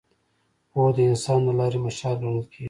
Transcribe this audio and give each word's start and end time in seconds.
پوهه 0.71 0.91
د 0.95 0.97
انسان 1.09 1.39
د 1.45 1.49
لارې 1.59 1.79
مشال 1.85 2.15
ګڼل 2.23 2.43
کېږي. 2.51 2.59